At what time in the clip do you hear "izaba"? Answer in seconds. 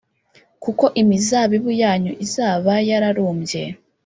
2.25-2.73